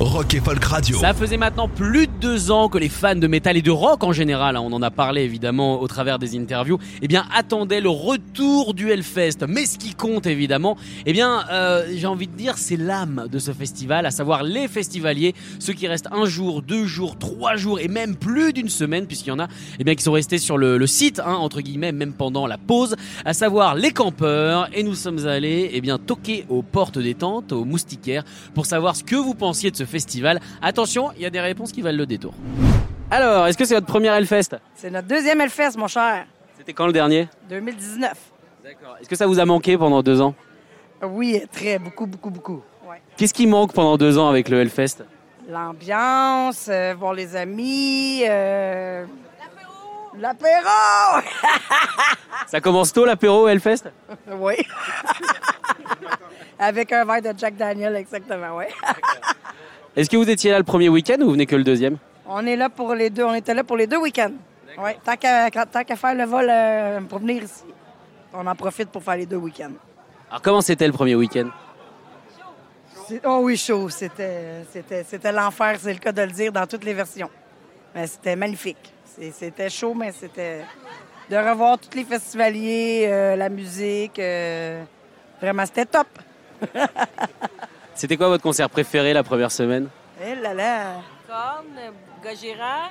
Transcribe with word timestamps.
Rock 0.00 0.34
et 0.34 0.40
Folk 0.40 0.64
Radio. 0.64 0.96
Ça 1.00 1.12
faisait 1.12 1.36
maintenant 1.36 1.66
plus 1.66 2.06
de 2.06 2.12
deux 2.20 2.52
ans 2.52 2.68
que 2.68 2.78
les 2.78 2.88
fans 2.88 3.16
de 3.16 3.26
métal 3.26 3.56
et 3.56 3.62
de 3.62 3.70
rock 3.72 4.04
en 4.04 4.12
général, 4.12 4.54
hein, 4.54 4.60
on 4.60 4.72
en 4.72 4.80
a 4.80 4.92
parlé 4.92 5.22
évidemment 5.22 5.80
au 5.80 5.88
travers 5.88 6.20
des 6.20 6.38
interviews, 6.38 6.78
eh 7.02 7.08
bien 7.08 7.26
attendaient 7.34 7.80
le 7.80 7.88
retour 7.88 8.74
du 8.74 8.92
Hellfest. 8.92 9.38
Mais 9.48 9.66
ce 9.66 9.76
qui 9.76 9.94
compte 9.94 10.26
évidemment, 10.26 10.76
eh 11.04 11.12
bien 11.12 11.44
euh, 11.50 11.84
j'ai 11.92 12.06
envie 12.06 12.28
de 12.28 12.36
dire 12.36 12.58
c'est 12.58 12.76
l'âme 12.76 13.26
de 13.28 13.40
ce 13.40 13.50
festival, 13.50 14.06
à 14.06 14.12
savoir 14.12 14.44
les 14.44 14.68
festivaliers, 14.68 15.34
ceux 15.58 15.72
qui 15.72 15.88
restent 15.88 16.08
un 16.12 16.26
jour, 16.26 16.62
deux 16.62 16.86
jours, 16.86 17.18
trois 17.18 17.56
jours 17.56 17.80
et 17.80 17.88
même 17.88 18.14
plus 18.14 18.52
d'une 18.52 18.68
semaine, 18.68 19.08
puisqu'il 19.08 19.30
y 19.30 19.32
en 19.32 19.40
a 19.40 19.48
eh 19.80 19.84
bien 19.84 19.96
qui 19.96 20.04
sont 20.04 20.12
restés 20.12 20.38
sur 20.38 20.58
le, 20.58 20.86
site 20.86 21.18
hein, 21.18 21.34
entre 21.34 21.60
guillemets 21.60 21.90
même 21.90 22.12
pendant 22.12 22.46
la 22.46 22.56
pause, 22.56 22.94
à 23.24 23.34
savoir 23.34 23.74
les 23.74 23.90
campeurs. 23.90 24.68
Et 24.72 24.84
nous 24.84 24.94
sommes 24.94 25.26
allés 25.26 25.70
eh 25.72 25.80
bien 25.80 25.98
toquer 25.98 26.46
aux 26.48 26.62
portes 26.62 27.00
des 27.00 27.14
tentes, 27.14 27.50
aux 27.50 27.64
moustiquaires, 27.64 28.22
pour 28.54 28.64
savoir 28.64 28.94
ce 28.94 29.02
que 29.02 29.16
vous 29.16 29.34
pensiez 29.34 29.72
de 29.72 29.76
ce 29.76 29.87
festival. 29.88 30.40
Attention, 30.62 31.10
il 31.16 31.22
y 31.22 31.26
a 31.26 31.30
des 31.30 31.40
réponses 31.40 31.72
qui 31.72 31.82
valent 31.82 31.98
le 31.98 32.06
détour. 32.06 32.34
Alors, 33.10 33.46
est-ce 33.46 33.56
que 33.56 33.64
c'est 33.64 33.74
votre 33.74 33.86
première 33.86 34.14
Hellfest? 34.14 34.56
C'est 34.74 34.90
notre 34.90 35.08
deuxième 35.08 35.40
Hellfest, 35.40 35.76
mon 35.76 35.88
cher. 35.88 36.26
C'était 36.56 36.72
quand 36.72 36.86
le 36.86 36.92
dernier? 36.92 37.28
2019. 37.48 38.12
D'accord. 38.62 38.96
Est-ce 39.00 39.08
que 39.08 39.16
ça 39.16 39.26
vous 39.26 39.38
a 39.38 39.44
manqué 39.44 39.78
pendant 39.78 40.02
deux 40.02 40.20
ans? 40.20 40.34
Oui, 41.02 41.42
très, 41.52 41.78
beaucoup, 41.78 42.06
beaucoup, 42.06 42.30
beaucoup. 42.30 42.62
Ouais. 42.88 43.00
Qu'est-ce 43.16 43.32
qui 43.32 43.46
manque 43.46 43.72
pendant 43.72 43.96
deux 43.96 44.18
ans 44.18 44.28
avec 44.28 44.48
le 44.48 44.60
Hellfest? 44.60 45.04
L'ambiance, 45.48 46.66
euh, 46.68 46.94
voir 46.98 47.14
les 47.14 47.34
amis. 47.34 48.22
Euh... 48.28 49.06
L'apéro! 50.18 51.22
Ça 52.48 52.60
commence 52.60 52.92
tôt 52.92 53.04
l'apéro 53.04 53.46
Hellfest? 53.46 53.84
Oui. 54.32 54.54
Avec 56.58 56.92
un 56.92 57.04
verre 57.04 57.22
de 57.22 57.38
Jack 57.38 57.56
Daniel, 57.56 57.94
exactement, 57.94 58.56
oui. 58.56 58.64
Est-ce 59.98 60.08
que 60.08 60.16
vous 60.16 60.30
étiez 60.30 60.52
là 60.52 60.58
le 60.58 60.64
premier 60.64 60.88
week-end 60.88 61.16
ou 61.18 61.24
vous 61.24 61.32
venez 61.32 61.44
que 61.44 61.56
le 61.56 61.64
deuxième 61.64 61.98
On 62.24 62.46
est 62.46 62.54
là 62.54 62.68
pour 62.68 62.94
les 62.94 63.10
deux. 63.10 63.24
On 63.24 63.34
était 63.34 63.52
là 63.52 63.64
pour 63.64 63.76
les 63.76 63.88
deux 63.88 63.96
week-ends. 63.96 64.30
Oui. 64.78 64.90
Tant 65.04 65.16
qu'à 65.16 65.96
faire 65.96 66.14
le 66.14 66.24
vol 66.24 66.46
euh, 66.48 67.00
pour 67.00 67.18
venir 67.18 67.42
ici, 67.42 67.64
on 68.32 68.46
en 68.46 68.54
profite 68.54 68.90
pour 68.90 69.02
faire 69.02 69.16
les 69.16 69.26
deux 69.26 69.38
week-ends. 69.38 69.72
Alors 70.30 70.40
comment 70.40 70.60
c'était 70.60 70.86
le 70.86 70.92
premier 70.92 71.16
week-end? 71.16 71.48
Oh 73.24 73.40
oui, 73.42 73.56
chaud. 73.56 73.88
C'était, 73.88 74.62
l'enfer, 75.32 75.78
c'est 75.80 75.94
le 75.94 75.98
cas 75.98 76.12
de 76.12 76.22
le 76.22 76.30
dire, 76.30 76.52
dans 76.52 76.68
toutes 76.68 76.84
les 76.84 76.94
versions. 76.94 77.30
Mais 77.92 78.06
c'était 78.06 78.36
magnifique. 78.36 78.94
C'était 79.32 79.68
chaud, 79.68 79.94
mais 79.94 80.12
c'était 80.12 80.60
de 81.28 81.36
revoir 81.36 81.76
tous 81.76 81.96
les 81.96 82.04
festivaliers, 82.04 83.06
euh, 83.08 83.34
la 83.34 83.48
musique. 83.48 84.20
euh, 84.20 84.80
vraiment, 85.40 85.66
c'était 85.66 85.86
top. 85.86 86.06
C'était 87.98 88.16
quoi 88.16 88.28
votre 88.28 88.44
concert 88.44 88.70
préféré 88.70 89.12
la 89.12 89.24
première 89.24 89.50
semaine? 89.50 89.88
Eh 90.24 90.36
là 90.36 90.54
là. 90.54 91.00
Corne, 91.26 91.92
Gojira, 92.22 92.90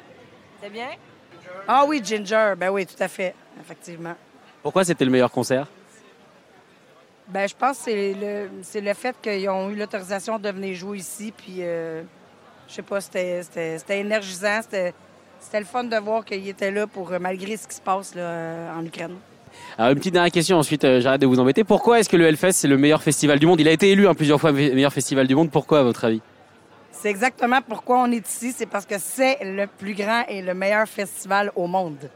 c'est 0.61 0.69
bien? 0.69 0.89
Ah 1.65 1.85
oui, 1.87 2.01
Ginger. 2.03 2.55
Ben 2.57 2.69
oui, 2.71 2.85
tout 2.85 3.01
à 3.01 3.07
fait. 3.07 3.33
Effectivement. 3.57 4.15
Pourquoi 4.61 4.83
c'était 4.83 5.05
le 5.05 5.11
meilleur 5.11 5.31
concert? 5.31 5.65
Ben, 7.29 7.47
je 7.47 7.55
pense 7.55 7.77
que 7.77 7.83
c'est 7.85 8.13
le, 8.15 8.49
c'est 8.63 8.81
le 8.81 8.93
fait 8.93 9.15
qu'ils 9.21 9.47
ont 9.47 9.69
eu 9.69 9.77
l'autorisation 9.77 10.37
de 10.39 10.49
venir 10.49 10.75
jouer 10.75 10.97
ici. 10.97 11.31
Puis, 11.31 11.59
euh, 11.59 12.03
je 12.67 12.73
sais 12.73 12.81
pas, 12.81 12.99
c'était, 12.99 13.43
c'était, 13.43 13.77
c'était 13.77 13.99
énergisant. 13.99 14.59
C'était, 14.61 14.93
c'était 15.39 15.59
le 15.61 15.65
fun 15.65 15.85
de 15.85 15.95
voir 15.95 16.25
qu'ils 16.25 16.49
étaient 16.49 16.71
là 16.71 16.85
pour, 16.85 17.11
malgré 17.17 17.55
ce 17.55 17.65
qui 17.65 17.75
se 17.75 17.81
passe 17.81 18.13
là, 18.13 18.73
en 18.77 18.83
Ukraine. 18.85 19.15
Alors 19.77 19.91
une 19.91 19.97
petite 19.97 20.13
dernière 20.13 20.31
question, 20.31 20.57
ensuite 20.57 20.83
euh, 20.83 21.01
j'arrête 21.01 21.21
de 21.21 21.27
vous 21.27 21.39
embêter. 21.39 21.63
Pourquoi 21.63 21.99
est-ce 21.99 22.09
que 22.09 22.17
le 22.17 22.25
Hellfest 22.25 22.51
c'est 22.53 22.67
le 22.67 22.77
meilleur 22.77 23.01
festival 23.03 23.39
du 23.39 23.45
monde? 23.45 23.59
Il 23.59 23.67
a 23.67 23.71
été 23.71 23.89
élu 23.91 24.07
hein, 24.07 24.13
plusieurs 24.13 24.39
fois 24.39 24.51
me- 24.51 24.73
meilleur 24.73 24.93
festival 24.93 25.27
du 25.27 25.35
monde. 25.35 25.51
Pourquoi 25.51 25.79
à 25.79 25.83
votre 25.83 26.05
avis? 26.05 26.21
C'est 26.91 27.09
exactement 27.09 27.59
pourquoi 27.61 27.99
on 27.99 28.11
est 28.11 28.27
ici. 28.27 28.53
C'est 28.55 28.65
parce 28.65 28.85
que 28.85 28.95
c'est 28.97 29.37
le 29.43 29.67
plus 29.67 29.93
grand 29.93 30.23
et 30.27 30.41
le 30.41 30.53
meilleur 30.53 30.87
festival 30.87 31.51
au 31.55 31.67
monde. 31.67 32.09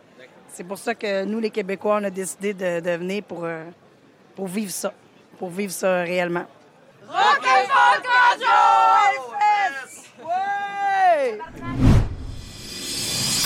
C'est 0.48 0.64
pour 0.64 0.78
ça 0.78 0.96
que 0.96 1.24
nous, 1.24 1.40
les 1.40 1.50
Québécois, 1.50 2.00
on 2.02 2.04
a 2.04 2.10
décidé 2.10 2.54
de, 2.54 2.80
de 2.80 2.92
venir 2.98 3.24
pour, 3.24 3.46
euh, 3.46 3.64
pour 4.36 4.48
vivre 4.48 4.72
ça, 4.72 4.92
pour 5.40 5.50
vivre 5.50 5.72
ça 5.72 6.02
réellement. 6.02 6.46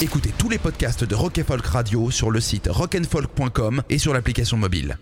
Écoutez 0.01 0.33
tous 0.38 0.50
les 0.50 0.57
podcasts 0.57 1.06
de 1.06 1.16
Rock 1.16 1.41
Folk 1.41 1.66
Radio 1.67 2.11
sur 2.11 2.29
le 2.29 2.41
site 2.41 2.67
rockandfolk.com 2.69 3.81
et 3.89 3.97
sur 3.97 4.13
l'application 4.13 4.57
mobile. 4.57 4.97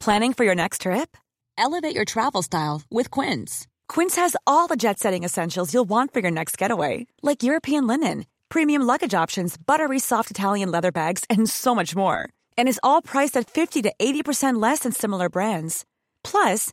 Planning 0.00 0.32
for 0.32 0.44
your 0.44 0.54
next 0.54 0.80
trip? 0.82 1.16
Elevate 1.58 1.94
your 1.94 2.06
travel 2.06 2.42
style 2.42 2.80
with 2.90 3.10
Quince. 3.10 3.66
Quince 3.88 4.16
has 4.16 4.36
all 4.46 4.66
the 4.66 4.74
jet 4.74 4.98
setting 4.98 5.22
essentials 5.22 5.74
you'll 5.74 5.84
want 5.86 6.14
for 6.14 6.20
your 6.20 6.32
next 6.32 6.56
getaway, 6.56 7.06
like 7.22 7.42
European 7.42 7.86
linen, 7.86 8.24
premium 8.48 8.82
luggage 8.82 9.12
options, 9.14 9.58
buttery 9.58 9.98
soft 9.98 10.30
Italian 10.30 10.70
leather 10.70 10.90
bags, 10.90 11.24
and 11.28 11.46
so 11.46 11.74
much 11.74 11.94
more. 11.94 12.30
And 12.56 12.68
is 12.68 12.80
all 12.82 13.02
priced 13.02 13.36
at 13.36 13.50
50 13.50 13.82
to 13.82 13.92
80% 14.00 14.60
less 14.62 14.80
than 14.80 14.92
similar 14.92 15.28
brands. 15.28 15.84
Plus, 16.24 16.72